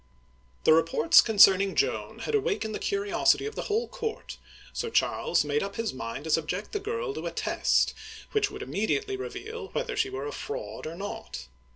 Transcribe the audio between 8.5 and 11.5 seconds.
immediately reveal whether she were a fraud or not.